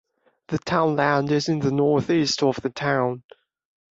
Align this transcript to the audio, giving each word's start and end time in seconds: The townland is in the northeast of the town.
The 0.47 0.57
townland 0.57 1.29
is 1.31 1.47
in 1.47 1.59
the 1.59 1.69
northeast 1.69 2.41
of 2.41 2.55
the 2.59 2.71
town. 2.71 3.21